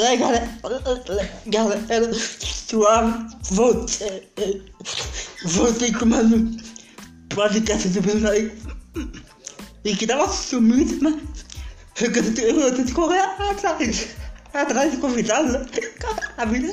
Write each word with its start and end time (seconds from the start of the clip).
Aí, 0.00 0.16
galera, 0.16 0.48
galera, 1.46 2.14
suave, 2.14 3.36
voltei, 3.50 4.30
voltei 5.44 5.92
com 5.92 6.06
mais 6.06 6.32
um 6.32 6.56
podcast 7.34 7.88
do 7.88 8.02
meu 8.02 8.30
aí. 8.30 8.52
E 9.84 9.96
que 9.96 10.06
tava 10.06 10.28
sumido, 10.28 10.98
mas 11.02 11.14
eu 12.00 12.12
tenho 12.32 12.60
eu 12.60 12.74
tenho 12.74 12.86
que 12.86 12.92
correr 12.92 13.18
atrás, 13.18 14.08
atrás 14.54 14.92
de 14.92 14.98
convidado, 14.98 15.50
né? 15.50 15.66
A 16.36 16.44
vida, 16.44 16.68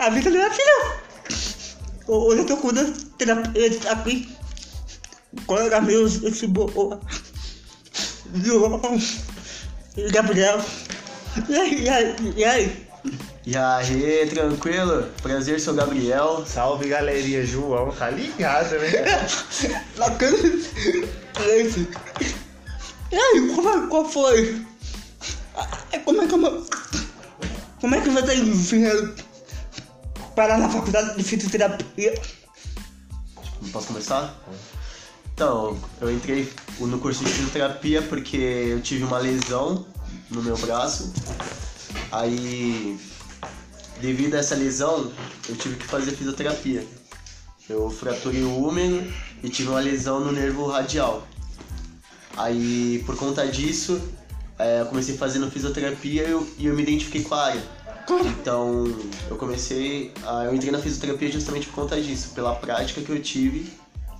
a 0.00 0.08
vida 0.08 0.30
não 0.30 0.40
é 0.40 0.46
assim, 0.46 0.62
não. 0.64 2.16
Hoje 2.16 2.40
eu 2.40 2.46
tô 2.46 2.56
com 2.56 2.68
uma 2.68 2.84
terapeuta 3.18 3.92
aqui, 3.92 4.34
colega 5.46 5.82
meu, 5.82 6.06
esse 6.06 6.46
boa, 6.46 6.98
João, 8.34 8.80
Gabriel. 10.10 10.64
E 11.48 11.56
aí, 11.56 11.82
e 11.82 11.88
aí, 11.88 12.34
e 12.36 12.44
aí? 12.44 12.86
E 13.44 13.56
aí, 13.56 14.26
tranquilo? 14.28 15.08
Prazer, 15.22 15.60
sou 15.60 15.72
o 15.72 15.76
Gabriel. 15.76 16.44
Salve 16.46 16.88
galerinha, 16.88 17.44
João, 17.44 17.90
tá 17.90 18.10
ligado, 18.10 18.70
né? 18.78 19.26
Bacana. 19.96 20.36
Esse. 21.48 21.88
E 23.10 23.16
aí, 23.16 23.52
como 23.54 23.68
é, 23.68 23.88
qual 23.88 24.08
foi? 24.08 24.64
Ah, 25.56 25.66
Como 26.04 26.22
é 26.22 26.26
que 26.26 26.34
eu... 26.34 26.66
Como 27.80 27.94
é 27.96 28.00
que 28.00 28.10
você 28.10 28.36
vindo 28.36 29.14
parar 30.36 30.58
na 30.58 30.68
faculdade 30.68 31.16
de 31.16 31.24
fisioterapia? 31.24 32.14
Posso 33.72 33.88
começar? 33.88 34.34
Então, 35.34 35.76
eu 36.00 36.12
entrei 36.12 36.48
no 36.78 36.98
curso 37.00 37.24
de 37.24 37.30
fisioterapia 37.30 38.02
porque 38.02 38.36
eu 38.36 38.80
tive 38.80 39.02
uma 39.02 39.18
lesão 39.18 39.84
no 40.32 40.42
meu 40.42 40.56
braço. 40.56 41.12
Aí, 42.10 42.98
devido 44.00 44.34
a 44.34 44.38
essa 44.38 44.54
lesão, 44.54 45.12
eu 45.48 45.56
tive 45.56 45.76
que 45.76 45.86
fazer 45.86 46.12
fisioterapia. 46.12 46.86
Eu 47.68 47.90
fraturei 47.90 48.42
o 48.42 48.66
úmero 48.66 49.06
e 49.42 49.48
tive 49.48 49.68
uma 49.68 49.80
lesão 49.80 50.20
no 50.20 50.32
nervo 50.32 50.66
radial. 50.66 51.26
Aí, 52.36 53.02
por 53.06 53.16
conta 53.16 53.46
disso, 53.46 54.00
é, 54.58 54.80
eu 54.80 54.86
comecei 54.86 55.16
fazendo 55.16 55.50
fisioterapia 55.50 56.24
e 56.24 56.30
eu, 56.30 56.48
e 56.58 56.66
eu 56.66 56.74
me 56.74 56.82
identifiquei 56.82 57.22
com 57.22 57.34
a 57.34 57.44
área. 57.44 57.62
Então, 58.40 58.84
eu 59.30 59.36
comecei. 59.36 60.12
A, 60.24 60.44
eu 60.44 60.54
entrei 60.54 60.72
na 60.72 60.78
fisioterapia 60.78 61.30
justamente 61.30 61.66
por 61.68 61.74
conta 61.74 62.00
disso, 62.00 62.30
pela 62.34 62.54
prática 62.54 63.00
que 63.00 63.10
eu 63.10 63.22
tive 63.22 63.72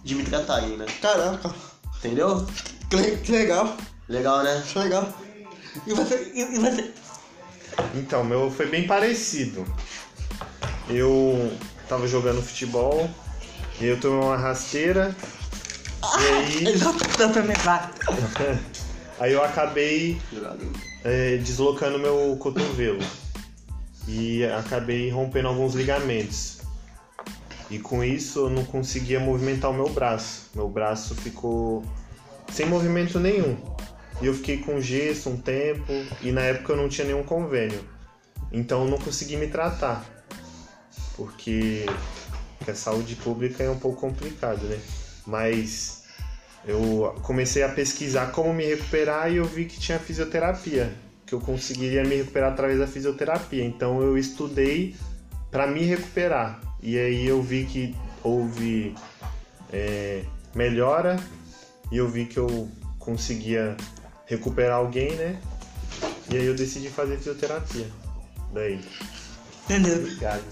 de 0.05 0.15
me 0.15 0.25
tratarem, 0.25 0.77
né? 0.77 0.87
Caraca, 1.01 1.55
Entendeu? 1.99 2.47
que, 2.91 3.17
que 3.19 3.33
legal, 3.33 3.77
Legal, 4.09 4.43
né? 4.43 4.63
legal. 4.75 5.09
E 5.87 5.93
você, 5.93 6.33
e, 6.35 6.59
você? 6.59 6.93
Então, 7.95 8.25
meu 8.25 8.51
foi 8.51 8.67
bem 8.67 8.87
parecido. 8.87 9.67
Eu 10.89 11.53
tava 11.89 12.07
jogando 12.07 12.43
futebol 12.43 13.09
e 13.81 13.87
eu 13.87 13.99
tomei 14.01 14.19
uma 14.19 14.37
rasteira. 14.37 15.17
E 16.03 16.27
aí, 16.27 16.65
aí 19.19 19.33
eu 19.33 19.43
acabei 19.43 20.21
é, 21.05 21.37
deslocando 21.39 21.99
meu 21.99 22.37
cotovelo. 22.39 23.03
E 24.07 24.45
acabei 24.45 25.11
rompendo 25.11 25.49
alguns 25.49 25.75
ligamentos. 25.75 26.59
E 27.71 27.79
com 27.79 28.05
isso 28.05 28.41
eu 28.41 28.51
não 28.51 28.65
conseguia 28.65 29.19
movimentar 29.19 29.71
o 29.71 29.75
meu 29.75 29.89
braço. 29.89 30.51
Meu 30.55 30.69
braço 30.69 31.15
ficou 31.15 31.83
sem 32.53 32.67
movimento 32.67 33.19
nenhum. 33.19 33.57
E 34.23 34.27
eu 34.27 34.35
fiquei 34.35 34.59
com 34.59 34.81
gesso 34.81 35.29
um 35.29 35.37
tempo 35.37 35.93
e 36.23 36.31
na 36.31 36.43
época 36.43 36.73
eu 36.73 36.77
não 36.77 36.89
tinha 36.89 37.07
nenhum 37.07 37.25
convênio. 37.25 37.81
Então 38.53 38.85
eu 38.85 38.91
não 38.91 38.99
consegui 38.99 39.37
me 39.37 39.49
tratar. 39.49 40.05
Porque 41.17 41.85
a 42.67 42.75
saúde 42.75 43.17
pública 43.17 43.65
é 43.65 43.69
um 43.69 43.79
pouco 43.79 44.01
complicado, 44.01 44.63
né? 44.63 44.79
Mas 45.27 46.05
eu 46.65 47.17
comecei 47.23 47.65
a 47.65 47.69
pesquisar 47.69 48.31
como 48.31 48.55
me 48.55 48.65
recuperar 48.65 49.33
e 49.33 49.37
eu 49.37 49.45
vi 49.45 49.65
que 49.65 49.81
tinha 49.81 49.99
fisioterapia, 49.99 50.93
que 51.27 51.35
eu 51.35 51.41
conseguiria 51.41 52.05
me 52.05 52.15
recuperar 52.15 52.53
através 52.53 52.79
da 52.79 52.87
fisioterapia. 52.87 53.65
Então 53.65 54.01
eu 54.01 54.17
estudei 54.17 54.95
para 55.51 55.67
me 55.67 55.83
recuperar. 55.83 56.61
E 56.81 56.97
aí 56.97 57.27
eu 57.27 57.43
vi 57.43 57.65
que 57.65 57.97
houve 58.23 58.95
é, 59.73 60.23
melhora 60.55 61.17
e 61.91 61.97
eu 61.97 62.09
vi 62.09 62.27
que 62.27 62.39
eu 62.39 62.69
conseguia 63.01 63.77
recuperar 64.33 64.79
alguém, 64.79 65.15
né? 65.17 65.39
E 66.31 66.37
aí 66.37 66.47
eu 66.47 66.55
decidi 66.55 66.89
fazer 66.89 67.19
fisioterapia. 67.19 67.87
Daí. 68.53 68.81
Entendeu? 69.65 69.99
Obrigado. 69.99 70.43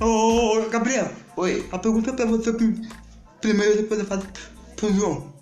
Ô, 0.00 0.68
Gabriel, 0.68 1.10
Oi. 1.36 1.66
a 1.72 1.78
pergunta 1.78 2.10
é 2.10 2.12
pra 2.12 2.26
você 2.26 2.52
pri- 2.52 2.88
primeiro, 3.40 3.76
depois 3.76 4.00
eu 4.00 4.06
faço 4.06 4.26
pro 4.76 4.92
João. 4.94 5.32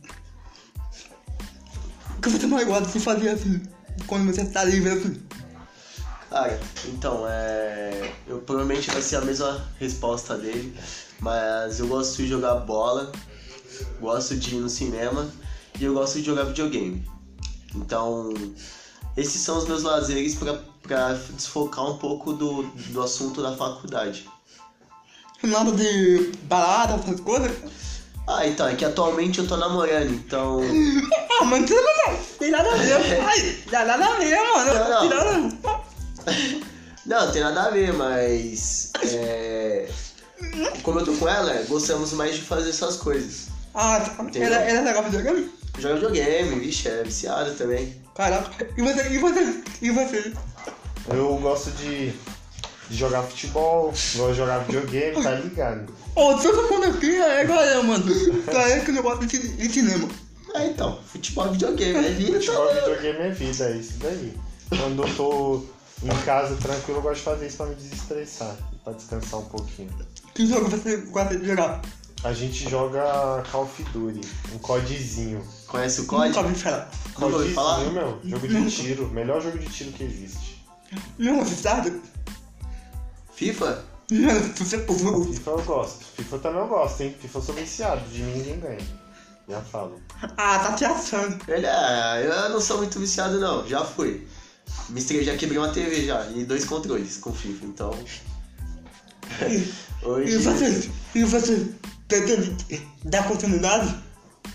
O 2.17 2.21
que 2.21 2.29
você 2.29 2.47
mais 2.47 2.67
gosta 2.67 2.87
de 2.99 3.01
fazer 3.05 3.29
assim, 3.31 3.63
quando 4.07 4.33
você 4.33 4.43
está 4.43 4.65
livre 4.65 4.91
assim? 4.93 5.21
Cara, 6.31 6.61
então, 6.87 7.25
é. 7.29 8.13
Eu 8.27 8.39
provavelmente 8.41 8.91
vai 8.91 9.01
ser 9.03 9.17
a 9.17 9.21
mesma 9.23 9.67
resposta 9.81 10.37
dele, 10.37 10.77
mas 11.21 11.81
eu 11.81 11.89
gosto 11.89 12.17
de 12.19 12.29
jogar 12.29 12.55
bola, 12.57 13.11
gosto 14.01 14.37
de 14.37 14.55
ir 14.55 14.61
no 14.61 14.69
cinema 14.69 15.29
e 15.81 15.85
eu 15.85 15.95
gosto 15.95 16.19
de 16.19 16.25
jogar 16.27 16.45
videogame. 16.45 17.05
Então, 17.75 18.33
esses 19.17 19.41
são 19.41 19.59
os 19.59 19.67
meus 19.67 19.83
lazeres 19.83 20.34
pra, 20.34 20.59
pra 20.83 21.12
desfocar 21.31 21.91
um 21.91 21.99
pouco 21.99 22.33
do, 22.33 22.62
do 22.62 23.03
assunto 23.03 23.43
da 23.43 23.56
faculdade. 23.56 24.29
Nada 25.43 25.73
de 25.73 26.33
balada, 26.45 26.95
essas 26.95 27.21
coisas? 27.21 27.53
Ah, 28.27 28.47
então, 28.47 28.69
é 28.69 28.75
que 28.75 28.84
atualmente 28.84 29.39
eu 29.39 29.47
tô 29.47 29.57
namorando, 29.57 30.12
então. 30.12 30.61
Ah, 31.41 31.45
mas 31.45 31.67
tem 31.67 31.77
nada, 31.77 32.19
tem 32.37 32.51
nada 32.51 32.69
a 32.69 32.75
ver. 32.75 33.21
Ai, 33.23 33.59
dá 33.71 33.84
nada 33.84 34.07
a 34.07 34.19
ver, 34.19 34.37
mano. 34.37 34.75
Não, 34.75 34.99
não. 35.01 35.51
Tem. 36.25 36.62
Não, 37.07 37.21
não 37.27 37.33
tem 37.33 37.43
nada 37.43 37.62
a 37.62 37.71
ver, 37.71 37.93
mas. 37.93 38.93
É. 39.05 39.89
Como 40.83 40.99
eu 40.99 41.05
tô 41.05 41.12
com 41.12 41.28
ela, 41.28 41.62
gostamos 41.69 42.12
mais 42.15 42.34
de 42.34 42.43
fazer 42.43 42.71
essas 42.71 42.97
coisas. 42.97 43.47
Ah, 43.73 44.01
tá. 44.01 44.25
Entendeu? 44.25 44.53
Ela, 44.53 44.57
ela 44.57 44.93
joga 44.93 45.11
videogame? 45.11 45.58
Joga 45.78 45.94
videogame, 45.94 46.61
vixe, 46.61 46.89
é 46.89 47.03
viciado 47.03 47.55
também. 47.55 47.94
Caraca. 48.15 48.69
E 48.77 48.83
você, 48.83 49.09
e 49.11 49.19
você, 49.19 49.62
e 49.83 49.91
você? 49.91 50.33
Eu 51.11 51.37
gosto 51.39 51.71
de, 51.72 52.11
de 52.91 52.97
jogar 52.97 53.22
futebol, 53.22 53.87
gosto 53.87 54.31
de 54.31 54.34
jogar 54.34 54.59
videogame, 54.65 55.22
tá 55.22 55.31
ligado? 55.33 55.93
Ô, 56.16 56.34
todo 56.34 56.69
mundo 56.69 56.87
aqui 56.87 57.15
é 57.16 57.44
igual 57.44 57.62
eu, 57.65 57.83
mano. 57.84 58.05
Só 58.44 58.66
eu 58.69 58.84
que 58.84 58.93
não 58.93 59.03
gosto 59.03 59.25
de, 59.27 59.39
de 59.39 59.72
cinema. 59.72 60.09
É, 60.55 60.66
então, 60.66 60.99
futebol 61.06 61.47
e 61.47 61.50
videogame, 61.53 62.06
é 62.06 62.10
vida 62.10 62.41
Futebol 62.41 62.65
e 62.65 62.69
também. 62.69 62.83
videogame 62.97 63.19
é 63.28 63.31
vida, 63.31 63.65
é 63.69 63.77
isso 63.77 63.93
daí. 63.99 64.34
Quando 64.71 65.03
eu 65.06 65.15
tô 65.15 65.65
em 66.03 66.22
casa 66.25 66.56
tranquilo, 66.56 66.99
eu 66.99 67.03
gosto 67.03 67.19
de 67.19 67.22
fazer 67.22 67.47
isso 67.47 67.56
pra 67.59 67.66
me 67.66 67.75
desestressar, 67.77 68.56
pra 68.83 68.93
descansar 68.95 69.41
um 69.41 69.45
pouquinho. 69.45 69.91
Que 70.34 70.47
jogo 70.47 70.69
você 70.69 70.97
gosta 70.97 71.37
de 71.37 71.47
jogar? 71.47 71.81
A 72.25 72.33
gente 72.33 72.69
joga 72.69 73.43
Call 73.51 73.62
of 73.62 73.83
Duty, 73.93 74.21
um 74.53 74.59
codzinho. 74.59 75.43
Conhece 75.69 76.01
o 76.01 76.03
Nunca 76.03 76.17
COD? 76.33 76.39
ouvi 76.39 76.55
falar. 76.56 76.91
Nunca 77.19 77.27
ouviu 77.27 77.55
falar? 77.55 77.75
Codzinho, 77.77 77.93
meu, 77.93 78.21
jogo 78.25 78.49
de 78.49 78.71
tiro, 78.71 79.09
melhor 79.11 79.41
jogo 79.41 79.59
de 79.59 79.67
tiro 79.69 79.93
que 79.93 80.03
existe. 80.05 80.67
Não, 81.17 81.45
você 81.45 81.55
sabe? 81.55 82.01
FIFA? 83.34 83.84
Não, 84.11 84.41
você 84.57 84.78
pulou. 84.78 85.25
FIFA 85.33 85.51
eu 85.51 85.62
gosto, 85.62 86.05
FIFA 86.17 86.39
também 86.39 86.61
eu 86.61 86.67
gosto, 86.69 87.01
hein? 87.03 87.15
FIFA 87.21 87.39
eu 87.39 87.43
sou 87.43 87.55
viciado, 87.55 88.09
de 88.11 88.23
mim 88.23 88.33
ninguém 88.39 88.59
ganha. 88.61 89.09
Já 89.49 89.61
falo. 89.62 90.01
Ah, 90.37 90.59
tá 90.59 90.72
te 90.72 90.84
achando. 90.84 91.39
Ele 91.48 91.66
é. 91.66 92.27
Eu 92.27 92.51
não 92.51 92.60
sou 92.60 92.78
muito 92.78 92.98
viciado, 92.98 93.39
não, 93.39 93.66
já 93.66 93.84
fui. 93.84 94.27
Me 94.91 94.98
estrei, 94.98 95.22
já 95.25 95.37
quebrei 95.37 95.59
uma 95.59 95.71
TV 95.72 96.04
já 96.04 96.27
e 96.31 96.45
dois 96.45 96.65
controles 96.65 97.16
com 97.19 97.33
FIFA, 97.33 97.65
então. 97.65 97.95
E 99.48 100.04
Hoje. 100.04 100.39
você, 100.39 100.91
e 101.15 101.25
você 101.25 101.66
pretende 102.09 102.57
dar 103.05 103.28
continuidade 103.28 103.95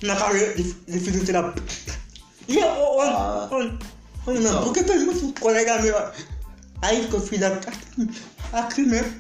na 0.02 0.16
carreira 0.16 0.56
de, 0.56 0.64
de 0.74 1.00
fisioterapia? 1.00 1.64
E 2.48 2.58
eu, 2.58 2.68
Ah. 3.02 3.48
ô, 3.52 3.56
ô, 3.56 4.34
não, 4.34 4.40
Então. 4.40 4.64
porque 4.64 4.84
tem 4.84 4.98
um 5.08 5.32
colega 5.34 5.82
meu 5.82 5.96
aí 6.82 7.08
que 7.08 7.14
eu 7.14 7.22
fiz 7.22 7.42
a 7.42 7.60
aqui 8.52 8.82
mesmo, 8.82 9.14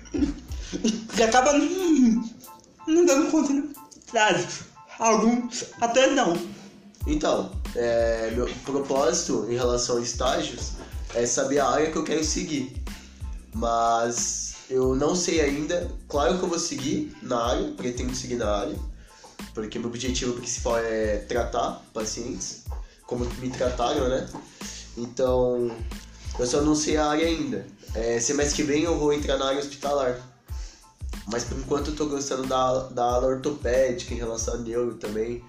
que 1.15 1.23
acaba 1.23 1.53
não, 1.53 2.31
não 2.87 3.05
dando 3.05 3.31
continuidade. 3.31 4.47
Alguns 4.99 5.65
até 5.81 6.07
não. 6.07 6.37
Então, 7.07 7.51
é, 7.75 8.31
meu 8.35 8.47
propósito 8.65 9.45
em 9.49 9.55
relação 9.55 9.97
a 9.97 10.01
estágios 10.01 10.73
é 11.15 11.25
saber 11.25 11.59
a 11.59 11.67
área 11.69 11.91
que 11.91 11.97
eu 11.97 12.03
quero 12.03 12.23
seguir. 12.23 12.81
Mas 13.53 14.55
eu 14.73 14.95
não 14.95 15.15
sei 15.15 15.39
ainda. 15.41 15.89
Claro 16.07 16.37
que 16.37 16.43
eu 16.43 16.49
vou 16.49 16.59
seguir 16.59 17.15
na 17.21 17.37
área, 17.37 17.71
pretendo 17.71 18.15
seguir 18.15 18.35
na 18.35 18.49
área, 18.49 18.75
porque 19.53 19.77
meu 19.77 19.87
objetivo 19.87 20.33
principal 20.33 20.77
é 20.79 21.17
tratar 21.27 21.83
pacientes, 21.93 22.63
como 23.05 23.25
me 23.39 23.49
trataram, 23.49 24.09
né? 24.09 24.27
Então, 24.97 25.71
Eu 26.39 26.47
só 26.47 26.61
não 26.61 26.75
sei 26.75 26.97
a 26.97 27.05
área 27.05 27.27
ainda. 27.27 27.65
É, 27.93 28.19
semestre 28.19 28.55
que 28.55 28.63
vem 28.63 28.83
eu 28.83 28.97
vou 28.97 29.13
entrar 29.13 29.37
na 29.37 29.45
área 29.45 29.59
hospitalar. 29.59 30.19
Mas 31.27 31.43
por 31.43 31.57
enquanto 31.57 31.91
eu 31.91 31.95
tô 31.95 32.07
gostando 32.07 32.47
da, 32.47 32.79
da 32.89 33.03
aula 33.03 33.27
ortopédica 33.27 34.13
em 34.13 34.17
relação 34.17 34.55
a 34.55 34.57
neuro 34.57 34.95
também. 34.95 35.43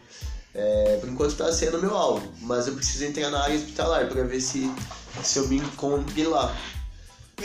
É, 0.55 0.99
por 1.01 1.09
enquanto 1.09 1.37
tá 1.37 1.51
sendo 1.53 1.81
meu 1.81 1.97
alvo, 1.97 2.33
mas 2.43 2.69
eu 2.69 2.75
preciso 2.75 3.05
entrar 3.05 3.29
na 3.31 3.43
área 3.43 3.57
hospitalar 3.57 4.07
pra 4.09 4.23
ver 4.23 4.41
se, 4.41 4.71
se 5.23 5.39
eu 5.39 5.49
me 5.49 5.57
encontro 5.57 6.31
lá. 6.31 6.55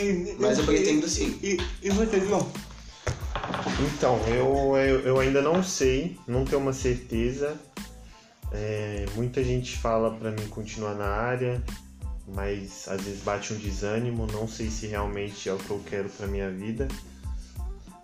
E- 0.00 0.36
Mas 0.38 0.58
eu 0.58 0.64
pretendo 0.64 1.08
sim. 1.08 1.38
E, 1.42 1.58
e 1.82 1.90
você, 1.90 2.20
João? 2.20 2.50
Então, 3.94 4.18
eu, 4.26 4.76
eu, 4.76 5.00
eu 5.00 5.20
ainda 5.20 5.42
não 5.42 5.62
sei, 5.62 6.18
não 6.26 6.44
tenho 6.44 6.60
uma 6.60 6.72
certeza. 6.72 7.56
É, 8.52 9.06
muita 9.14 9.44
gente 9.44 9.76
fala 9.78 10.10
pra 10.12 10.30
mim 10.30 10.46
continuar 10.48 10.94
na 10.94 11.06
área, 11.06 11.62
mas 12.26 12.88
às 12.88 13.00
vezes 13.02 13.20
bate 13.22 13.52
um 13.52 13.56
desânimo, 13.56 14.26
não 14.26 14.48
sei 14.48 14.70
se 14.70 14.86
realmente 14.86 15.48
é 15.48 15.52
o 15.52 15.58
que 15.58 15.70
eu 15.70 15.80
quero 15.86 16.08
pra 16.08 16.26
minha 16.26 16.50
vida. 16.50 16.88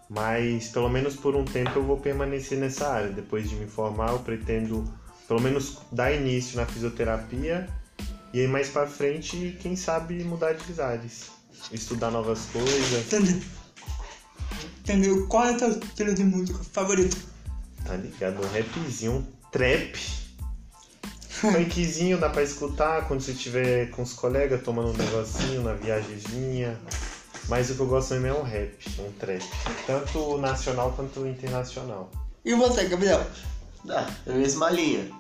Mas 0.09 0.69
pelo 0.69 0.89
menos 0.89 1.17
por 1.17 1.35
um 1.35 1.45
tempo 1.45 1.73
eu 1.77 1.83
vou 1.83 1.97
permanecer 1.97 2.59
nessa 2.59 2.89
área. 2.89 3.09
Depois 3.11 3.49
de 3.49 3.57
me 3.57 3.67
formar, 3.67 4.13
eu 4.13 4.21
pretendo 4.21 4.85
pelo 5.27 5.41
menos 5.41 5.79
dar 5.91 6.13
início 6.13 6.57
na 6.57 6.67
fisioterapia 6.67 7.69
e 8.33 8.41
aí 8.41 8.47
mais 8.47 8.69
pra 8.69 8.87
frente, 8.87 9.57
quem 9.61 9.75
sabe 9.75 10.23
mudar 10.23 10.53
de 10.53 10.81
áreas, 10.81 11.31
estudar 11.73 12.11
novas 12.11 12.41
coisas. 12.53 13.07
Entendeu? 13.07 13.43
Entendeu? 14.81 15.27
Qual 15.27 15.45
é 15.45 15.53
o 15.53 15.57
teu 15.57 15.71
estilo 15.71 16.15
de 16.15 16.25
música 16.25 16.63
favorito? 16.73 17.17
Tá 17.85 17.97
ligado? 17.97 18.41
Um 18.45 18.49
rapzinho, 18.49 19.13
um 19.13 19.23
trap. 19.51 19.97
Funkzinho 21.29 22.19
dá 22.19 22.31
pra 22.31 22.43
escutar 22.43 23.07
quando 23.07 23.21
você 23.21 23.33
estiver 23.33 23.91
com 23.91 24.03
os 24.03 24.15
colegas 24.15 24.63
tomando 24.63 24.91
um 24.91 24.97
negocinho 24.97 25.63
na 25.63 25.75
viagemzinha. 25.75 26.79
Mas 27.49 27.71
o 27.71 27.75
que 27.75 27.81
eu 27.81 27.87
gosto 27.87 28.15
mesmo 28.15 28.27
é 28.27 28.33
um 28.33 28.43
rap, 28.43 28.77
um 29.01 29.13
trap. 29.13 29.45
Tanto 29.87 30.39
nacional 30.39 30.93
quanto 30.93 31.27
internacional. 31.27 32.11
E 32.45 32.55
você, 32.55 32.85
Gabriel? 32.85 33.25
Ah, 33.89 34.09
é 34.27 34.33
a 34.33 34.35
mesma 34.35 34.71
linha. 34.71 35.11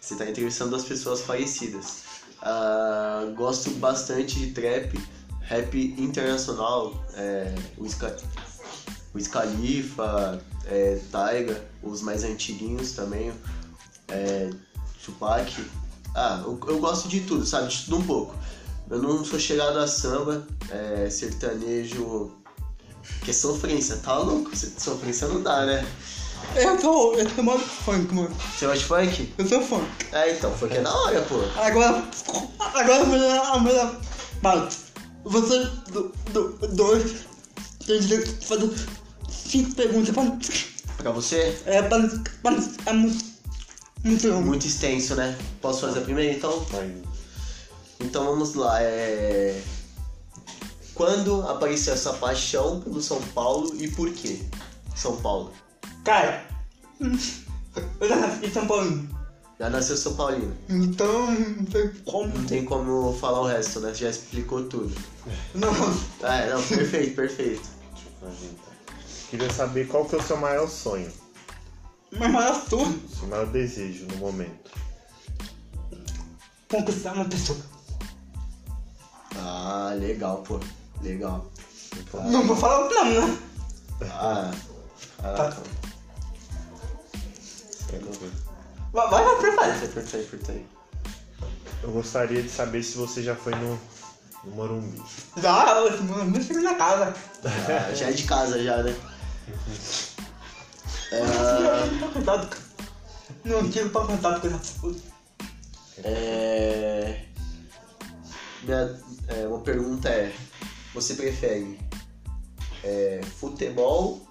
Você 0.00 0.14
tá 0.14 0.28
entrevistando 0.28 0.70
duas 0.70 0.84
pessoas 0.84 1.22
parecidas. 1.22 2.02
Ah, 2.40 3.32
gosto 3.36 3.70
bastante 3.70 4.38
de 4.38 4.52
trap, 4.52 4.98
rap 5.52 5.94
internacional, 5.98 6.94
é, 7.14 7.54
o 7.76 7.86
Ska, 7.86 8.16
o 9.12 9.20
Scalifa, 9.20 10.42
é, 10.64 10.98
Taiga, 11.10 11.62
os 11.82 12.00
mais 12.00 12.24
antiguinhos 12.24 12.92
também, 12.92 13.30
é, 14.08 14.50
Tupac. 15.04 15.52
Ah, 16.14 16.42
eu, 16.44 16.58
eu 16.68 16.78
gosto 16.78 17.08
de 17.08 17.20
tudo, 17.20 17.44
sabe? 17.44 17.68
De 17.68 17.84
tudo 17.84 17.98
um 17.98 18.02
pouco. 18.02 18.34
Eu 18.90 19.00
não 19.00 19.24
sou 19.24 19.38
chegado 19.38 19.78
a 19.78 19.86
samba, 19.86 20.46
é, 20.70 21.08
sertanejo, 21.10 22.32
que 23.24 23.30
é 23.30 23.34
sofrência, 23.34 23.96
tá 23.96 24.18
louco? 24.18 24.50
Sofrência 24.56 25.28
não 25.28 25.42
dá, 25.42 25.64
né? 25.66 25.86
Eu 26.56 26.78
sou, 26.80 27.14
eu 27.14 27.28
sou 27.30 27.44
modo 27.44 27.60
funk, 27.60 28.12
mano. 28.14 28.34
Você 28.54 28.66
gosta 28.66 28.80
de 28.80 28.84
funk? 28.84 29.34
Eu 29.38 29.46
sou 29.46 29.62
funk. 29.62 29.86
É, 30.12 30.32
então, 30.32 30.52
funk 30.52 30.76
é 30.76 30.80
da 30.80 30.92
hora, 30.92 31.22
pô. 31.22 31.36
Agora, 31.56 32.04
agora 32.74 33.02
a 33.02 33.06
melhor, 33.06 33.46
a 33.46 33.60
melhor 33.60 34.00
parte. 34.42 34.81
Você, 35.24 35.64
do, 35.92 36.12
do, 36.32 36.68
dois, 36.68 37.24
tem 37.86 38.00
direito 38.00 38.32
de 38.32 38.46
fazer 38.46 38.70
cinco 39.28 39.74
perguntas 39.74 40.14
pra, 40.14 40.38
Pra 40.96 41.10
você, 41.12 41.60
é, 41.66 41.82
pra, 41.82 41.98
pra, 42.42 42.52
é 42.86 42.92
muito, 42.92 43.24
muito 44.04 44.28
longo. 44.28 44.46
muito 44.46 44.66
extenso, 44.66 45.14
né? 45.14 45.36
Posso 45.60 45.82
fazer 45.82 46.00
a 46.00 46.02
primeira, 46.02 46.34
então? 46.34 46.66
Mas 46.72 46.92
Então 48.00 48.24
vamos 48.24 48.54
lá, 48.54 48.82
é... 48.82 49.62
Quando 50.94 51.42
apareceu 51.48 51.94
essa 51.94 52.12
paixão 52.14 52.80
pelo 52.80 53.00
São 53.00 53.20
Paulo 53.34 53.74
e 53.76 53.88
por 53.88 54.12
quê? 54.12 54.40
São 54.94 55.16
Paulo. 55.16 55.52
Cara, 56.04 56.46
eu 57.00 58.08
já 58.08 58.16
nasci 58.16 58.46
em 58.46 58.52
São 58.52 58.66
Paulo. 58.66 59.08
Já 59.62 59.70
nasceu 59.70 59.96
São 59.96 60.16
Paulino. 60.16 60.56
Então, 60.68 61.30
não 61.30 61.64
sei 61.70 61.88
como. 62.04 62.36
Não 62.36 62.44
tem 62.46 62.64
como 62.64 63.16
falar 63.16 63.42
o 63.42 63.46
resto, 63.46 63.78
né? 63.78 63.94
Já 63.94 64.10
explicou 64.10 64.64
tudo. 64.64 64.92
Não, 65.54 65.68
É, 66.28 66.52
não, 66.52 66.60
perfeito, 66.60 67.14
perfeito. 67.14 67.62
deixa 67.94 68.08
eu 68.08 68.28
fazer 68.28 68.46
então. 68.46 68.72
Queria 69.30 69.52
saber 69.52 69.86
qual 69.86 70.04
que 70.04 70.16
é 70.16 70.18
o 70.18 70.22
seu 70.22 70.36
maior 70.36 70.68
sonho, 70.68 71.12
mas 72.10 72.32
maior 72.32 72.60
sua 72.68 72.82
o 72.82 73.08
seu 73.08 73.28
maior 73.28 73.46
desejo 73.46 74.04
no 74.06 74.16
momento. 74.16 74.72
conquistar 76.68 77.12
uma 77.12 77.26
pessoa. 77.26 77.58
Ah, 79.36 79.94
legal, 79.96 80.42
pô. 80.42 80.58
Legal. 81.02 81.46
Não 82.32 82.44
vou 82.48 82.56
falar 82.56 82.88
o 82.88 82.92
nome, 82.92 83.14
né? 83.14 83.38
Ah, 84.10 84.50
caraca. 85.22 85.62
Vai, 88.92 89.08
vai, 89.08 89.24
vai, 89.24 89.36
prepara. 89.38 89.68
Perfeito, 89.70 89.94
perfeito, 89.94 90.30
perfeito. 90.30 90.82
Eu 91.82 91.90
gostaria 91.90 92.42
de 92.42 92.48
saber 92.48 92.82
se 92.82 92.96
você 92.96 93.22
já 93.22 93.34
foi 93.34 93.54
no, 93.54 93.80
no 94.44 94.52
Morumbi. 94.54 95.02
Já, 95.36 95.74
mano, 96.02 96.30
me 96.30 96.42
chega 96.42 96.60
na 96.60 96.74
casa. 96.74 97.14
Ah, 97.44 97.92
já 97.96 98.08
é 98.08 98.12
de 98.12 98.24
casa 98.24 98.62
já, 98.62 98.82
né? 98.82 98.94
Ah, 101.12 101.86
Não 102.00 102.10
cuidado, 102.10 102.48
cara. 102.48 102.62
Não 103.44 103.68
tiro 103.68 103.90
pra 103.90 104.06
contato 104.06 104.40
com 104.40 104.46
essa 104.48 104.58
foda. 104.58 105.00
É... 106.04 107.24
Minha, 108.62 109.00
é, 109.28 109.46
uma 109.46 109.60
pergunta 109.60 110.08
é: 110.08 110.32
você 110.94 111.14
prefere 111.14 111.78
é, 112.84 113.20
futebol 113.40 114.26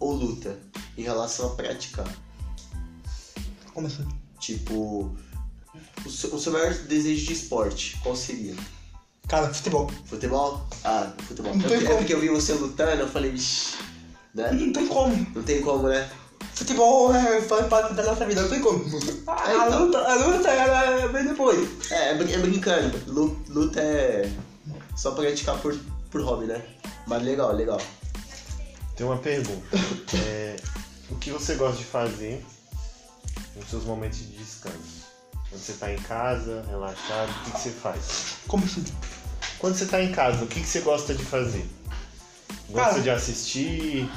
ou 0.00 0.12
luta 0.12 0.58
em 0.96 1.02
relação 1.02 1.52
a 1.52 1.54
praticar? 1.54 2.08
Como 3.74 3.86
assim? 3.86 4.06
Tipo, 4.40 5.14
o 6.06 6.10
seu, 6.10 6.34
o 6.34 6.38
seu 6.40 6.52
maior 6.52 6.72
desejo 6.72 7.26
de 7.26 7.32
esporte, 7.32 7.98
qual 8.02 8.14
seria? 8.16 8.54
Cara, 9.28 9.52
futebol. 9.52 9.90
Futebol? 10.04 10.66
Ah, 10.84 11.12
futebol. 11.26 11.54
Não 11.56 11.64
É 11.64 11.68
tem 11.68 11.78
é 11.78 11.84
como. 11.86 11.98
porque 11.98 12.14
eu 12.14 12.20
vi 12.20 12.28
você 12.28 12.52
lutando, 12.52 13.02
eu 13.02 13.08
falei, 13.08 13.32
"Ixi", 13.32 13.76
né? 14.34 14.52
Não 14.52 14.72
tem 14.72 14.86
como. 14.86 15.26
Não 15.34 15.42
tem 15.42 15.60
como, 15.62 15.88
né? 15.88 16.08
Futebol 16.54 17.12
é, 17.12 17.40
faz 17.40 17.66
parte 17.66 17.94
da 17.94 18.04
nossa 18.04 18.24
vida, 18.26 18.42
não 18.42 18.48
tem 18.50 18.60
como. 18.60 18.84
A, 19.26 19.50
É, 19.50 19.66
então. 19.66 19.86
luta, 19.86 19.98
a 19.98 20.14
luta 20.14 20.48
ela 20.50 21.08
vem 21.08 21.24
depois. 21.24 21.90
É, 21.90 22.10
é, 22.10 22.14
brin- 22.14 22.32
é 22.32 22.38
brincando. 22.38 23.00
Lu- 23.10 23.36
Luta 23.48 23.80
é 23.80 24.30
só 24.94 25.12
praticar 25.12 25.58
por, 25.60 25.74
por 26.10 26.20
hobby, 26.22 26.46
né? 26.46 26.62
Mas 27.08 27.22
legal, 27.24 27.50
legal. 27.52 27.80
Tem 28.94 29.06
uma 29.06 29.16
pergunta. 29.18 29.62
É, 30.26 30.56
o 31.10 31.16
que 31.16 31.30
você 31.30 31.54
gosta 31.56 31.78
de 31.78 31.84
fazer 31.84 32.44
nos 33.56 33.68
seus 33.68 33.84
momentos 33.84 34.18
de 34.18 34.26
descanso? 34.36 35.04
Quando 35.48 35.60
você 35.60 35.72
tá 35.74 35.92
em 35.92 35.98
casa, 35.98 36.64
relaxado, 36.68 37.30
o 37.30 37.44
que, 37.44 37.50
que 37.52 37.60
você 37.60 37.70
faz? 37.70 38.34
Como 38.48 38.64
assim? 38.64 38.84
Quando 39.58 39.76
você 39.76 39.86
tá 39.86 40.02
em 40.02 40.12
casa, 40.12 40.44
o 40.44 40.46
que, 40.46 40.60
que 40.60 40.66
você 40.66 40.80
gosta 40.80 41.14
de 41.14 41.24
fazer? 41.24 41.68
Gosta 42.70 42.90
Cara. 42.90 43.02
de 43.02 43.10
assistir 43.10 44.10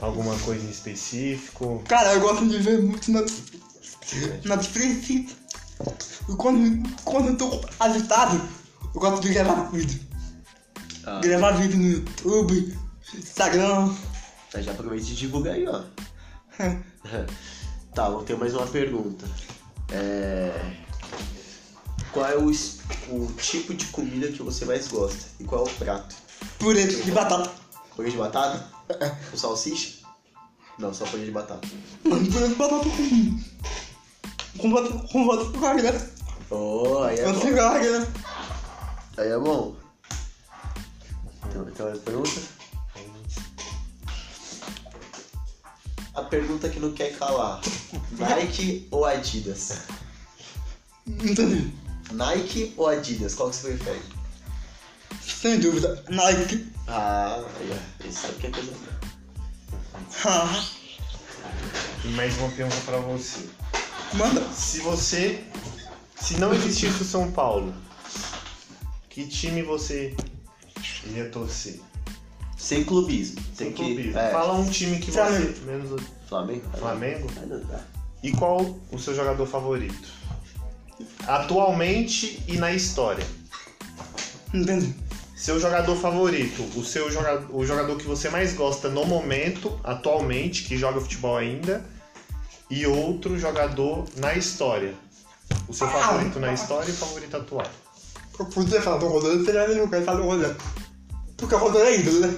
alguma 0.00 0.36
coisa 0.40 0.64
em 0.64 0.70
específico? 0.70 1.82
Cara, 1.88 2.12
eu 2.14 2.20
gosto 2.20 2.46
de 2.48 2.58
ver 2.58 2.82
muito 2.82 3.10
na, 3.10 3.20
na 4.44 4.56
Netflix. 4.56 5.36
E 6.28 6.34
quando, 6.36 6.88
quando 7.04 7.28
eu 7.28 7.36
tô 7.36 7.60
agitado, 7.80 8.36
eu 8.94 9.00
gosto 9.00 9.22
de 9.22 9.32
gravar 9.32 9.70
vídeo. 9.70 10.00
Ah, 11.04 11.20
Gravar 11.20 11.52
vídeo 11.52 11.78
no 11.78 11.88
YouTube, 11.88 12.76
Instagram. 13.14 13.94
tá, 14.50 14.60
já 14.60 14.72
aproveita 14.72 15.06
e 15.06 15.14
divulga 15.14 15.52
aí, 15.52 15.66
ó. 15.66 15.82
tá, 17.96 18.08
vou 18.10 18.22
ter 18.22 18.36
mais 18.36 18.54
uma 18.54 18.66
pergunta. 18.66 19.24
É... 19.90 20.52
Qual 22.12 22.26
é 22.26 22.36
o, 22.36 22.50
es- 22.50 22.80
o 23.08 23.26
tipo 23.32 23.74
de 23.74 23.86
comida 23.86 24.28
que 24.28 24.42
você 24.42 24.64
mais 24.66 24.86
gosta? 24.88 25.26
E 25.40 25.44
qual 25.44 25.66
é 25.66 25.70
o 25.70 25.74
prato? 25.74 26.14
Purê 26.58 26.86
de 26.86 27.10
batata. 27.10 27.50
Purê 27.96 28.10
de 28.10 28.16
batata? 28.16 28.64
É. 28.88 29.08
Com 29.32 29.36
salsicha? 29.36 30.04
Não, 30.78 30.92
só 30.92 31.06
purê 31.06 31.24
de 31.24 31.30
batata. 31.30 31.66
Mano, 32.04 32.30
purê 32.30 32.48
de 32.48 32.54
batata 32.54 32.84
com. 32.84 33.40
Com 34.58 34.70
batata 34.72 35.08
com 35.12 35.26
batata 35.26 35.50
com 35.52 35.60
carne, 35.60 35.82
né? 35.82 36.10
Oh, 36.50 36.98
aí 37.02 37.18
é 37.18 37.24
Eu 37.24 37.32
bom. 37.32 37.54
carne, 37.54 37.88
né? 37.88 38.06
Aí 39.16 39.28
é 39.28 39.38
bom. 39.38 39.74
Tem 41.52 41.64
tem 41.72 41.86
mais 41.86 41.98
pergunta? 42.00 42.55
A 46.16 46.22
pergunta 46.22 46.68
que 46.68 46.80
não 46.80 46.92
quer 46.92 47.16
calar. 47.18 47.60
Nike 48.12 48.88
ou 48.90 49.04
Adidas? 49.04 49.80
Não 51.06 51.26
entendi. 51.26 51.72
Nike 52.10 52.72
ou 52.76 52.88
Adidas? 52.88 53.34
Qual 53.34 53.50
que 53.50 53.56
você 53.56 53.68
prefere? 53.74 54.00
Sem 55.22 55.60
dúvida. 55.60 56.02
Nike. 56.08 56.72
Ah. 56.88 57.44
Esse 58.04 58.20
sabe 58.22 58.34
que 58.34 58.46
é 58.46 58.50
coisa 58.50 58.72
boa. 58.72 58.96
Ah, 60.24 60.64
E 62.04 62.08
mais 62.08 62.36
uma 62.38 62.48
pergunta 62.50 62.80
pra 62.86 62.98
você. 62.98 63.48
Manda. 64.14 64.42
Se 64.52 64.80
você. 64.80 65.44
Se 66.18 66.38
não 66.38 66.54
existisse 66.54 67.02
o 67.02 67.04
São 67.04 67.30
Paulo, 67.30 67.74
que 69.10 69.26
time 69.26 69.62
você 69.62 70.16
iria 71.04 71.28
torcer? 71.28 71.80
Sem 72.66 72.82
clubismo. 72.82 73.36
Tem 73.56 73.68
Sem 73.68 73.72
que. 73.72 73.84
clubismo. 73.84 74.18
É, 74.18 74.32
Fala 74.32 74.54
um 74.54 74.68
time 74.68 74.98
que 74.98 75.12
você. 75.12 75.20
Flamengo. 75.20 75.60
Menos 75.66 75.92
o 75.92 75.98
Flamengo? 76.28 76.62
Flamengo. 76.76 77.28
E 78.24 78.32
qual 78.32 78.76
o 78.90 78.98
seu 78.98 79.14
jogador 79.14 79.46
favorito? 79.46 80.08
Atualmente 81.28 82.42
e 82.48 82.56
na 82.56 82.72
história. 82.72 83.24
Entende? 84.52 84.92
Seu 85.36 85.60
jogador 85.60 85.94
favorito, 85.94 86.60
o 86.76 86.82
seu 86.82 87.08
jogador, 87.08 87.54
o 87.54 87.64
jogador 87.64 87.96
que 87.96 88.04
você 88.04 88.28
mais 88.30 88.52
gosta 88.54 88.88
no 88.88 89.04
momento, 89.04 89.78
atualmente, 89.84 90.64
que 90.64 90.76
joga 90.76 91.00
futebol 91.00 91.36
ainda, 91.36 91.84
e 92.68 92.84
outro 92.84 93.38
jogador 93.38 94.06
na 94.16 94.34
história. 94.34 94.92
O 95.68 95.72
seu 95.72 95.86
favorito 95.86 96.40
na 96.40 96.52
história 96.52 96.90
e 96.90 96.92
favorito 96.92 97.36
atual. 97.36 97.70
Eu 98.40 98.46
podia 98.46 98.82
falar 98.82 98.98
do 98.98 99.06
Rodolfo, 99.06 99.44
você 99.44 99.52
já 99.52 99.68
não 99.68 99.86
quer 99.86 100.02
falar 100.02 100.20
do 100.20 100.26
Rodolfo. 100.26 100.85
Porque 101.36 101.54
o 101.54 101.58
Rodolfo 101.58 101.86
é 101.86 101.96
ídolo, 101.96 102.20
né? 102.20 102.34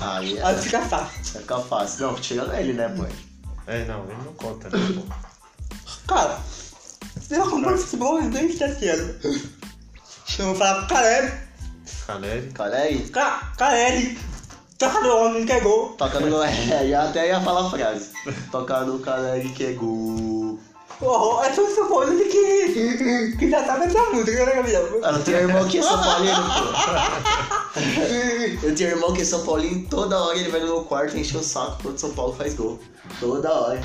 Aí 0.00 0.38
é. 0.38 0.42
Aí 0.44 0.56
fica 0.58 0.80
fácil. 0.82 1.32
Vai 1.32 1.42
ficar 1.42 1.58
fácil. 1.60 2.06
Não, 2.06 2.14
tirando 2.14 2.54
ele, 2.54 2.72
né, 2.72 2.88
pô? 2.88 3.04
É, 3.66 3.84
não, 3.84 4.04
ele 4.04 4.16
não 4.24 4.32
conta, 4.34 4.68
né? 4.70 4.78
pô? 4.94 5.02
Cara, 6.06 6.38
eu 7.30 7.42
acompanho 7.44 7.78
futebol 7.78 8.22
desde 8.22 8.56
sete 8.58 8.88
anos. 8.88 9.16
Eu 10.38 10.46
vou 10.46 10.54
falar 10.54 10.74
pro 10.86 10.94
Caleri, 10.94 11.32
Caleri. 12.06 12.50
Caleri, 12.52 12.98
Ca- 13.10 13.52
Caleri, 13.58 14.18
toca 14.78 15.00
no 15.00 15.16
homem 15.16 15.44
que 15.46 15.52
é 15.52 15.60
gol. 15.60 15.88
toca 15.98 16.20
no. 16.20 16.38
É, 16.44 16.86
eu 16.90 17.00
até 17.00 17.28
ia 17.28 17.40
falar 17.40 17.66
a 17.66 17.70
frase. 17.70 18.10
Tocar 18.50 18.86
no 18.86 18.98
Caleri 19.00 19.48
que 19.50 19.66
é 19.66 19.72
gol. 19.72 20.58
Oh, 21.00 21.40
é 21.44 21.52
só 21.54 21.62
essa 21.62 21.84
coisa 21.84 22.16
de 22.16 22.24
que, 22.24 23.36
que 23.38 23.50
já 23.50 23.64
sabe 23.64 23.84
essa 23.84 24.00
música, 24.10 24.44
né, 24.46 24.54
Gabriel? 24.54 25.00
Ah, 25.04 25.10
Eu 25.12 25.22
tenho 25.22 25.36
irmão 25.38 25.68
que 25.68 25.78
é 25.78 25.82
São 25.82 26.00
Paulino, 26.02 26.42
pô. 26.42 27.57
Eu 28.62 28.74
tenho 28.74 28.90
irmão 28.90 29.12
que 29.12 29.22
é 29.22 29.24
São 29.24 29.44
Paulino, 29.44 29.86
toda 29.88 30.18
hora 30.18 30.38
ele 30.38 30.50
vai 30.50 30.60
no 30.60 30.66
meu 30.66 30.84
quarto 30.84 31.16
e 31.16 31.20
enche 31.20 31.36
o 31.36 31.42
saco 31.42 31.82
quando 31.82 31.98
São 31.98 32.12
Paulo 32.14 32.34
faz 32.34 32.54
gol. 32.54 32.78
Toda 33.20 33.52
hora. 33.52 33.80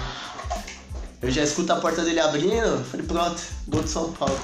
Eu 1.21 1.31
já 1.31 1.43
escuto 1.43 1.71
a 1.71 1.77
porta 1.77 2.03
dele 2.03 2.19
abrindo, 2.19 2.83
falei, 2.85 3.05
pronto, 3.05 3.41
gol 3.67 3.83
de 3.83 3.89
São 3.89 4.11
Paulo. 4.13 4.37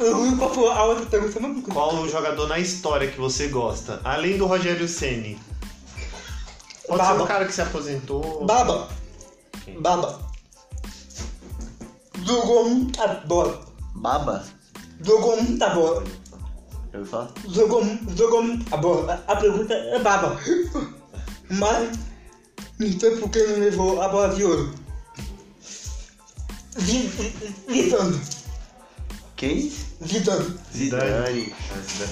Eu 0.00 0.16
não 0.16 0.36
qual 0.36 0.70
a 0.72 0.84
outra 0.84 1.06
pergunta, 1.06 1.40
não 1.40 1.62
Qual 1.62 1.94
o 1.94 2.08
jogador 2.08 2.48
na 2.48 2.58
história 2.58 3.10
que 3.10 3.18
você 3.18 3.48
gosta? 3.48 4.00
Além 4.02 4.36
do 4.36 4.46
Rogério 4.46 4.88
Ceni. 4.88 5.38
Pode 6.86 7.02
ser 7.02 7.08
Baba. 7.08 7.24
um 7.24 7.26
cara 7.26 7.44
que 7.44 7.52
se 7.52 7.60
aposentou. 7.62 8.44
Baba. 8.44 8.88
Baba. 9.80 10.20
Jogou 12.24 12.68
muita 12.68 13.06
bola. 13.26 13.60
Baba? 13.94 14.44
Jogou 15.00 15.42
muita 15.42 15.70
bola. 15.70 16.04
Eu 16.96 17.04
falar. 17.04 17.30
Jogou, 17.48 17.84
jogou 18.16 18.42
muita 18.42 18.76
bola. 18.78 19.22
A 19.26 19.36
pergunta 19.36 19.74
é 19.74 19.98
baba. 19.98 20.40
Mas 21.50 21.98
não 22.78 22.98
sei 22.98 23.16
por 23.16 23.30
que 23.30 23.42
não 23.42 23.58
levou 23.58 24.00
a 24.00 24.08
bola 24.08 24.34
de 24.34 24.44
ouro. 24.44 24.72
Zidane. 26.78 28.20
Quem? 29.36 29.72
Zidane. 30.06 30.58
Zidane. 30.74 31.54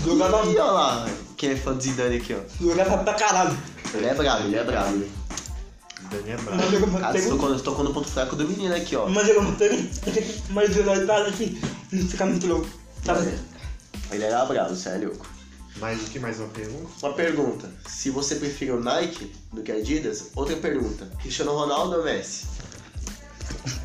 Jogava, 0.05 0.47
Ih, 0.47 0.59
olha 0.59 0.65
lá, 0.65 1.09
quem 1.37 1.51
é 1.51 1.57
fã 1.57 1.77
de 1.77 1.85
Zidane 1.85 2.17
aqui, 2.17 2.35
ó. 2.35 2.41
jogava 2.63 2.99
pra 2.99 3.15
caralho. 3.15 3.57
Ele 3.95 4.07
é 4.07 4.15
bravo, 4.15 4.45
ele 4.47 4.57
é 4.57 4.65
bravo. 4.65 5.05
Dani 6.11 6.31
é 6.31 6.37
bravo. 6.37 6.57
Mas 6.57 6.71
jogou 6.71 7.01
Cara, 7.01 7.19
você 7.19 7.29
tocou, 7.29 7.49
você 7.49 7.65
tocou 7.65 7.85
no 7.85 7.95
ponto 7.95 8.09
fraco 8.09 8.37
do 8.37 8.47
menino 8.47 8.75
aqui, 8.75 8.97
ó. 8.97 9.09
Mas 9.09 9.27
jogou 9.27 9.45
Mas 10.51 10.75
jogou 10.75 11.07
pra 11.07 11.27
assim, 11.27 11.59
não 11.91 12.07
fica 12.07 12.27
muito 12.27 12.47
louco. 12.47 12.67
Sabe? 13.05 13.54
Ele 14.11 14.25
era 14.25 14.45
bravo, 14.45 14.75
você 14.75 14.89
é 14.91 14.97
louco. 14.99 15.27
Mais 15.79 16.01
o 16.01 16.05
que 16.05 16.19
mais 16.21 16.39
uma 16.39 16.49
pergunta? 16.49 16.89
Uma 17.03 17.13
pergunta. 17.15 17.71
Se 17.89 18.11
você 18.11 18.37
prefere 18.37 18.71
o 18.71 18.81
Nike 18.81 19.33
do 19.53 19.63
que 19.63 19.73
Adidas, 19.73 20.27
outra 20.37 20.55
pergunta. 20.57 21.09
Cristiano 21.21 21.53
Ronaldo 21.53 21.97
ou 21.97 22.05
Messi? 22.05 22.47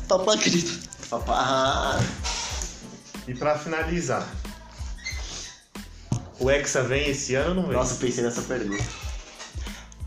Papai 0.08 0.38
querido. 0.38 0.70
Papá. 1.08 1.98
E 3.26 3.34
pra 3.34 3.58
finalizar. 3.58 4.26
O 6.38 6.48
Hexa 6.50 6.82
vem 6.84 7.10
esse 7.10 7.34
ano 7.34 7.50
ou 7.50 7.54
não 7.56 7.62
vem? 7.64 7.72
nossa, 7.72 7.96
pensei 7.96 8.22
nessa 8.22 8.42
pergunta. 8.42 8.82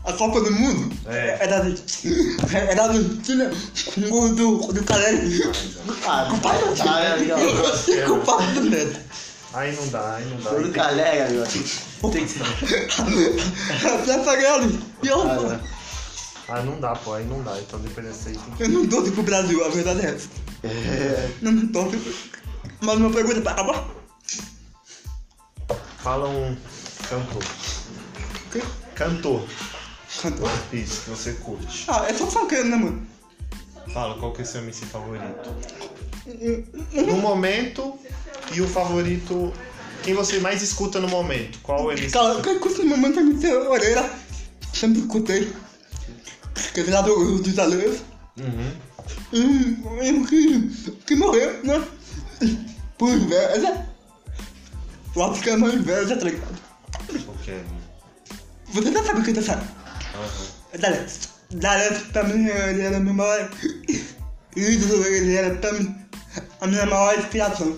A 0.04 0.12
Copa 0.12 0.40
do 0.40 0.50
Mundo 0.50 0.94
É. 1.06 1.38
é 1.40 1.46
da 1.48 1.58
Argentina. 1.58 2.16
É 2.52 2.74
da 2.74 2.84
Argentina 2.84 3.50
com 3.94 4.00
o 4.00 4.08
gol 4.10 4.34
do, 4.34 4.72
do 4.72 4.84
Caleri. 4.84 5.40
Ah, 6.06 6.26
Culpado 6.28 6.74
do 6.74 6.82
ah, 6.82 7.14
legal. 7.14 7.38
Neto. 7.38 8.06
Culpado 8.06 8.52
do 8.54 8.70
Neto. 8.70 9.00
Aí 9.54 9.74
não 9.76 9.88
dá, 9.88 10.16
aí 10.16 10.24
não 10.26 10.36
dá. 10.38 10.50
Todo 10.50 10.72
calega, 10.72 11.30
meu. 11.30 11.44
Tem 11.44 12.26
que... 12.26 12.38
Paguei 14.24 14.46
ali. 14.50 14.80
E 15.02 15.06
eu, 15.06 15.20
Ah, 15.22 15.34
não. 15.34 15.60
Ah, 16.46 16.62
não 16.62 16.78
dá, 16.80 16.94
pô, 16.94 17.14
aí 17.14 17.24
não 17.24 17.42
dá. 17.42 17.58
Então 17.58 17.78
depois 17.80 18.06
dessa 18.06 18.28
aí 18.28 18.38
eu 18.58 18.68
não 18.68 18.86
torço 18.86 19.12
pro 19.12 19.22
Brasil, 19.22 19.64
a 19.64 19.68
verdade 19.68 20.04
é 20.04 20.10
essa. 20.10 20.28
É. 20.64 21.30
Não 21.40 21.66
torço. 21.68 21.98
Mas 22.82 22.96
uma 22.98 23.10
pergunta 23.10 23.40
pra 23.40 23.52
acabar. 23.52 23.88
Fala 25.98 26.28
um 26.28 26.54
cantor. 27.08 27.42
O 27.42 28.50
quê? 28.50 28.62
Cantor. 28.94 29.44
Cantor. 30.20 30.50
Isso, 30.72 31.02
que 31.02 31.10
você 31.10 31.32
curte. 31.34 31.84
Ah, 31.88 32.04
é 32.08 32.12
só 32.12 32.26
funkeiro, 32.26 32.68
né, 32.68 32.76
mano? 32.76 33.06
Fala 33.92 34.18
qual 34.18 34.32
que 34.32 34.42
é 34.42 34.44
seu 34.44 34.60
MC 34.62 34.84
favorito. 34.86 35.50
No 36.92 37.16
momento 37.18 37.98
e 38.52 38.60
o 38.60 38.68
favorito. 38.68 39.52
Quem 40.02 40.14
você 40.14 40.38
mais 40.38 40.62
escuta 40.62 41.00
no 41.00 41.08
momento? 41.08 41.58
Qual 41.62 41.90
ele 41.90 42.10
Cara, 42.10 42.40
quem 42.42 42.58
curte 42.58 42.82
o 42.82 42.86
momento 42.86 43.20
é 43.20 43.22
me 43.22 43.46
Orelha. 43.46 44.10
Sempre 44.72 45.00
escutei. 45.00 45.50
Que 46.74 46.80
é 46.80 46.84
lá 46.90 47.00
do, 47.00 47.38
do 47.38 47.48
Italiano. 47.48 47.98
Uhum. 48.38 48.72
Hum, 49.32 49.96
mesmo 49.96 50.26
que, 50.26 50.70
que 51.06 51.16
morreu, 51.16 51.64
né? 51.64 51.82
Por 52.98 53.10
inveja. 53.10 53.86
Eu 55.14 55.24
acho 55.24 55.40
que 55.40 55.50
é 55.50 55.56
uma 55.56 55.68
inveja, 55.68 56.16
tá 56.16 56.24
ligado? 56.24 56.60
O 57.28 57.38
Kevin. 57.44 57.84
Você 58.72 58.92
já 58.92 59.04
sabe 59.04 59.20
o 59.20 59.24
que 59.24 59.32
tá 59.32 59.42
sabe? 59.42 59.64
Aham. 60.14 60.78
Dalek. 60.78 61.12
Dalek 61.52 62.12
também 62.12 62.48
ele 62.48 62.82
era 62.82 62.98
meu 62.98 63.14
maior 63.14 63.48
ídolo, 64.56 65.04
ele 65.06 65.34
era 65.34 65.54
também 65.56 66.03
a 66.64 66.66
minha 66.66 66.86
maior 66.86 67.18
inspiração 67.18 67.76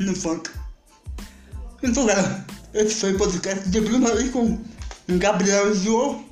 no 0.00 0.14
funk. 0.16 0.50
Então, 1.80 2.06
galera, 2.06 2.44
esse 2.74 2.96
foi 2.96 3.14
o 3.14 3.18
podcast 3.18 3.68
de 3.68 3.80
Bruno 3.80 4.08
aí 4.08 4.30
com 4.30 4.58
Gabriel 5.08 5.70
e 5.70 5.74
João. 5.74 6.24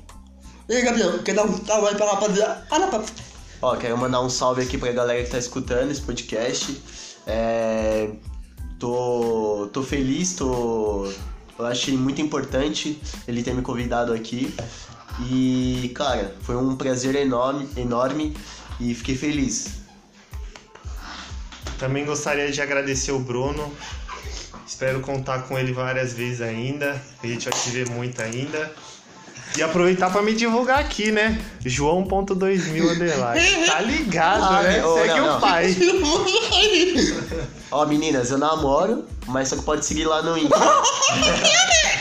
E 0.67 0.75
aí, 0.75 0.81
Gabriel, 0.81 1.23
quer 1.23 1.35
dar 1.35 1.45
um 1.45 1.65
salve 1.65 1.87
aí 1.87 1.95
pra 1.95 2.11
rapaziada? 2.11 2.65
Fala 2.69 2.87
pra... 2.87 3.01
Ó, 3.61 3.75
quero 3.77 3.97
mandar 3.97 4.21
um 4.21 4.29
salve 4.29 4.61
aqui 4.61 4.77
pra 4.77 4.91
galera 4.91 5.23
que 5.23 5.29
tá 5.29 5.37
escutando 5.37 5.89
esse 5.89 6.01
podcast. 6.01 6.81
É, 7.25 8.09
tô, 8.77 9.69
tô 9.71 9.81
feliz, 9.81 10.33
tô. 10.35 11.09
Eu 11.57 11.65
achei 11.65 11.95
muito 11.95 12.21
importante 12.21 13.01
ele 13.25 13.41
ter 13.41 13.55
me 13.55 13.61
convidado 13.61 14.11
aqui. 14.11 14.53
E, 15.31 15.93
cara, 15.95 16.35
foi 16.41 16.57
um 16.57 16.75
prazer 16.75 17.15
enorme, 17.15 17.69
enorme 17.77 18.35
e 18.81 18.93
fiquei 18.93 19.15
feliz. 19.15 19.76
Também 21.79 22.05
gostaria 22.05 22.51
de 22.51 22.61
agradecer 22.61 23.11
o 23.11 23.19
Bruno. 23.19 23.71
Espero 24.65 24.99
contar 24.99 25.43
com 25.43 25.57
ele 25.57 25.71
várias 25.71 26.13
vezes 26.13 26.41
ainda. 26.41 27.01
A 27.23 27.27
gente 27.27 27.49
vai 27.49 27.57
se 27.59 27.69
ver 27.69 27.89
muito 27.89 28.21
ainda. 28.21 28.71
E 29.57 29.63
aproveitar 29.63 30.11
pra 30.11 30.21
me 30.21 30.33
divulgar 30.33 30.79
aqui, 30.79 31.11
né? 31.11 31.39
João.2000 31.65 32.91
underline. 32.91 33.65
Tá 33.65 33.79
ligado, 33.81 34.43
Ah, 34.43 34.61
né? 34.63 34.85
ô, 34.85 34.95
Segue 34.95 35.07
não, 35.19 35.23
o 35.23 35.27
não. 35.33 35.39
pai. 35.39 35.75
Ó, 37.71 37.85
meninas, 37.85 38.29
eu 38.29 38.37
namoro, 38.37 39.05
mas 39.27 39.47
só 39.49 39.55
que 39.55 39.63
pode 39.63 39.85
seguir 39.85 40.05
lá 40.05 40.21
no 40.21 40.37
Insta. 40.37 40.55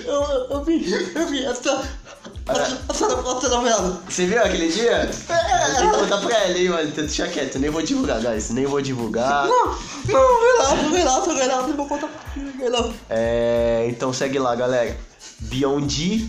eu, 0.05 0.47
eu 0.51 0.65
vi, 0.65 1.11
eu 1.15 1.27
vi 1.29 1.45
essa, 1.45 1.83
essa, 2.49 2.83
essa, 2.89 3.05
essa 3.07 3.49
novela. 3.49 4.03
Você 4.09 4.27
viu 4.27 4.43
aquele 4.43 4.69
dia? 4.69 5.11
Eu 5.11 5.77
tenho 5.77 5.93
que 5.93 5.99
contar 5.99 6.19
pra 6.19 6.49
ele, 6.49 6.61
hein, 6.61 6.69
mano. 6.71 6.91
Deixa 6.91 7.29
quieto, 7.29 7.59
nem 7.59 7.71
vou 7.71 7.83
divulgar, 7.83 8.21
guys. 8.21 8.51
Nem 8.51 8.67
vou 8.67 8.81
divulgar. 8.81 9.47
Não, 9.47 9.67
não, 10.07 10.41
relaxa, 10.41 10.89
relaxa, 10.91 11.33
relaxa, 11.33 11.67
não 11.69 11.77
vou 11.77 11.87
contar 11.87 12.09
pra 12.09 12.43
ninguém, 12.43 12.71
não. 12.71 12.95
É, 13.11 13.87
então 13.89 14.13
segue 14.13 14.39
lá, 14.39 14.55
galera. 14.55 14.97
Beyond 15.41 16.29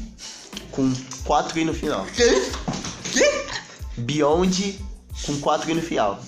com 0.71 0.93
4 1.23 1.59
i 1.59 1.65
no 1.65 1.73
final. 1.73 2.05
Que? 2.05 2.51
Que? 3.11 4.01
Beyond 4.01 4.79
com 5.25 5.39
4 5.39 5.71
i 5.71 5.73
no 5.73 5.81
final. 5.81 6.19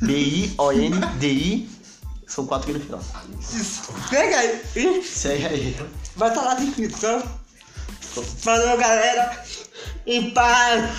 B-I-O-N-D-I 0.00 1.68
são 2.26 2.46
4 2.46 2.70
i 2.70 2.72
no 2.74 2.80
final. 2.80 3.00
Isso. 3.38 3.82
Pega 4.08 4.36
aí. 4.38 5.02
Segue 5.04 5.46
aí. 5.46 5.76
Vai 6.16 6.30
estar 6.30 6.42
lá 6.42 6.54
na 6.54 6.60
descrição. 6.60 7.22
Falou, 8.10 8.76
galera. 8.76 9.44
E 10.06 10.30
paz. 10.32 10.90